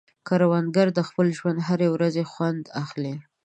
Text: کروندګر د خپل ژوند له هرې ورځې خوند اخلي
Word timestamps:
کروندګر 0.27 0.87
د 0.93 0.99
خپل 1.09 1.27
ژوند 1.37 1.57
له 1.59 1.65
هرې 1.69 1.87
ورځې 1.95 2.23
خوند 2.31 2.63
اخلي 2.83 3.13